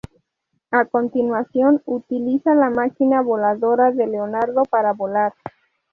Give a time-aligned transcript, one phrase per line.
[0.71, 5.33] A continuación, utiliza la máquina voladora de Leonardo para volar.